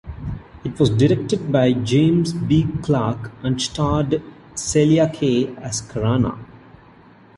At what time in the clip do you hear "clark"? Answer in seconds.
2.81-3.31